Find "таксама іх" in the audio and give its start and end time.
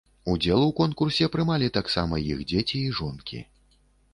1.77-2.41